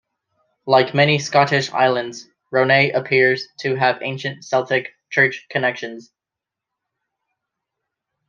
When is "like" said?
0.65-0.95